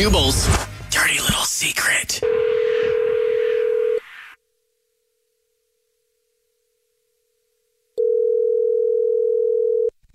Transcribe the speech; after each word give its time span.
Jubal's 0.00 0.48
dirty 0.88 1.20
little 1.20 1.44
secret. 1.44 2.20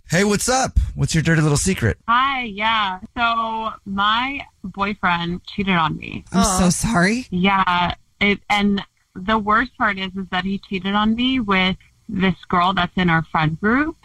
Hey, 0.09 0.23
what's 0.23 0.49
up? 0.49 0.79
What's 0.95 1.13
your 1.13 1.21
dirty 1.21 1.43
little 1.43 1.55
secret? 1.55 1.99
Hi, 2.07 2.45
yeah. 2.45 2.97
So 3.15 3.73
my 3.85 4.43
boyfriend 4.63 5.45
cheated 5.45 5.75
on 5.75 5.97
me. 5.97 6.25
I'm 6.31 6.59
so 6.59 6.71
sorry. 6.71 7.27
Yeah, 7.29 7.93
it 8.19 8.39
and 8.49 8.81
the 9.13 9.37
worst 9.37 9.77
part 9.77 9.99
is 9.99 10.09
is 10.15 10.25
that 10.31 10.45
he 10.45 10.57
cheated 10.57 10.95
on 10.95 11.13
me 11.13 11.39
with 11.39 11.77
this 12.09 12.43
girl 12.49 12.73
that's 12.73 12.97
in 12.97 13.11
our 13.11 13.21
friend 13.25 13.61
group. 13.61 13.97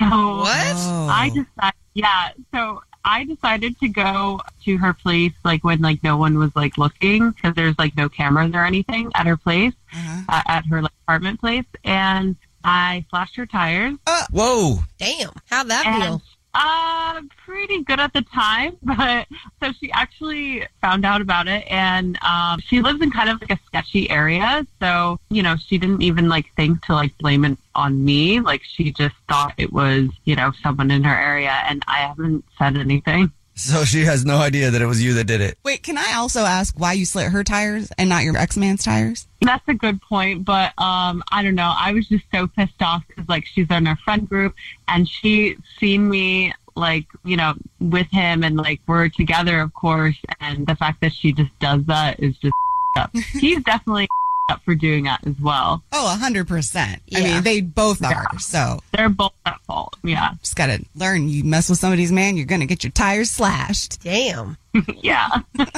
So 0.00 0.06
What? 0.08 0.74
Oh. 0.76 1.08
I 1.08 1.28
decided, 1.28 1.78
yeah. 1.94 2.30
So 2.52 2.82
I 3.10 3.24
decided 3.24 3.78
to 3.80 3.88
go 3.88 4.40
to 4.64 4.76
her 4.76 4.92
place 4.92 5.32
like 5.44 5.64
when 5.64 5.80
like 5.80 6.02
no 6.04 6.16
one 6.18 6.38
was 6.38 6.54
like 6.54 6.76
looking 6.76 7.30
because 7.30 7.54
there's 7.54 7.78
like 7.78 7.96
no 7.96 8.08
cameras 8.10 8.52
or 8.54 8.64
anything 8.64 9.10
at 9.14 9.26
her 9.26 9.36
place 9.36 9.72
Uh-huh. 9.94 10.22
uh, 10.28 10.42
at 10.46 10.66
her 10.66 10.82
like, 10.82 10.92
apartment 11.04 11.40
place, 11.40 11.64
and 11.84 12.36
I 12.64 13.06
flashed 13.08 13.36
her 13.36 13.46
tires. 13.46 13.94
Whoa. 14.30 14.80
Damn. 14.98 15.30
How'd 15.48 15.68
that 15.68 15.86
and 15.86 16.02
feel? 16.02 16.22
Uh 16.54 17.20
pretty 17.44 17.82
good 17.84 18.00
at 18.00 18.12
the 18.12 18.22
time 18.22 18.76
but 18.82 19.26
so 19.62 19.72
she 19.80 19.90
actually 19.92 20.66
found 20.80 21.04
out 21.04 21.20
about 21.20 21.46
it 21.46 21.64
and 21.70 22.18
um 22.22 22.58
she 22.60 22.80
lives 22.80 23.00
in 23.02 23.10
kind 23.10 23.28
of 23.28 23.40
like 23.40 23.50
a 23.50 23.58
sketchy 23.66 24.08
area 24.10 24.66
so 24.80 25.18
you 25.30 25.42
know 25.42 25.56
she 25.56 25.78
didn't 25.78 26.02
even 26.02 26.28
like 26.28 26.46
think 26.54 26.82
to 26.84 26.92
like 26.94 27.16
blame 27.18 27.44
it 27.44 27.58
on 27.74 28.04
me 28.04 28.40
like 28.40 28.62
she 28.64 28.90
just 28.92 29.14
thought 29.28 29.52
it 29.58 29.72
was 29.72 30.08
you 30.24 30.34
know 30.34 30.52
someone 30.62 30.90
in 30.90 31.04
her 31.04 31.16
area 31.16 31.52
and 31.68 31.82
i 31.86 31.98
haven't 31.98 32.44
said 32.58 32.76
anything 32.76 33.30
So 33.58 33.84
she 33.84 34.04
has 34.04 34.24
no 34.24 34.38
idea 34.38 34.70
that 34.70 34.80
it 34.80 34.86
was 34.86 35.02
you 35.02 35.14
that 35.14 35.24
did 35.24 35.40
it. 35.40 35.58
Wait, 35.64 35.82
can 35.82 35.98
I 35.98 36.12
also 36.14 36.42
ask 36.42 36.78
why 36.78 36.92
you 36.92 37.04
slit 37.04 37.32
her 37.32 37.42
tires 37.42 37.90
and 37.98 38.08
not 38.08 38.22
your 38.22 38.36
ex 38.36 38.56
man's 38.56 38.84
tires? 38.84 39.26
That's 39.48 39.66
a 39.66 39.72
good 39.72 40.02
point, 40.02 40.44
but 40.44 40.78
um, 40.78 41.24
I 41.32 41.42
don't 41.42 41.54
know. 41.54 41.72
I 41.74 41.94
was 41.94 42.06
just 42.06 42.26
so 42.30 42.48
pissed 42.48 42.82
off 42.82 43.02
because 43.08 43.26
like 43.30 43.46
she's 43.46 43.66
in 43.70 43.86
our 43.86 43.96
friend 43.96 44.28
group 44.28 44.54
and 44.88 45.08
she 45.08 45.56
seen 45.80 46.10
me 46.10 46.52
like 46.76 47.06
you 47.24 47.38
know 47.38 47.54
with 47.80 48.08
him 48.08 48.44
and 48.44 48.58
like 48.58 48.82
we're 48.86 49.08
together, 49.08 49.62
of 49.62 49.72
course. 49.72 50.18
And 50.38 50.66
the 50.66 50.76
fact 50.76 51.00
that 51.00 51.14
she 51.14 51.32
just 51.32 51.58
does 51.60 51.82
that 51.86 52.20
is 52.20 52.36
just 52.36 52.52
up. 52.98 53.10
He's 53.40 53.62
definitely 53.62 54.06
up 54.48 54.62
for 54.64 54.74
doing 54.74 55.04
that 55.04 55.26
as 55.26 55.34
well. 55.40 55.82
Oh, 55.92 56.18
100%. 56.20 56.76
I 57.14 57.20
mean, 57.20 57.42
they 57.42 57.60
both 57.60 58.02
are. 58.04 58.38
So 58.38 58.80
They're 58.92 59.08
both 59.08 59.32
at 59.46 59.60
fault. 59.62 59.96
Yeah, 60.02 60.32
just 60.40 60.56
got 60.56 60.66
to 60.66 60.84
learn 60.94 61.28
you 61.28 61.44
mess 61.44 61.68
with 61.68 61.78
somebody's 61.78 62.12
man, 62.12 62.36
you're 62.36 62.46
going 62.46 62.60
to 62.60 62.66
get 62.66 62.82
your 62.84 62.90
tires 62.92 63.30
slashed. 63.30 64.02
Damn. 64.02 64.56
yeah. 64.96 65.28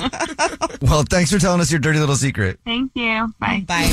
Well, 0.82 1.04
thanks 1.08 1.30
for 1.30 1.38
telling 1.38 1.60
us 1.60 1.70
your 1.70 1.78
dirty 1.78 1.98
little 1.98 2.16
secret. 2.16 2.58
Thank 2.64 2.92
you. 2.94 3.32
Bye. 3.38 3.62
Bye. 3.66 3.84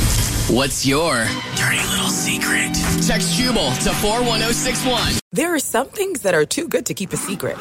What's 0.49 0.85
your 0.85 1.25
dirty 1.55 1.85
little 1.89 2.07
secret? 2.09 2.73
Text 3.05 3.33
Jubal 3.35 3.71
to 3.71 3.93
41061. 3.93 5.19
There 5.33 5.53
are 5.53 5.59
some 5.59 5.87
things 5.89 6.21
that 6.21 6.33
are 6.33 6.45
too 6.45 6.67
good 6.67 6.85
to 6.87 6.93
keep 6.93 7.11
a 7.13 7.17
secret. 7.17 7.57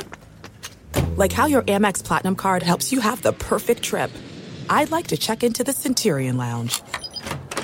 Like 1.16 1.32
how 1.32 1.46
your 1.46 1.62
Amex 1.62 2.02
Platinum 2.04 2.36
card 2.36 2.62
helps 2.62 2.92
you 2.92 3.00
have 3.00 3.20
the 3.22 3.32
perfect 3.32 3.82
trip. 3.82 4.10
I'd 4.70 4.90
like 4.90 5.08
to 5.08 5.16
check 5.16 5.42
into 5.42 5.64
the 5.64 5.72
Centurion 5.72 6.36
Lounge. 6.36 6.80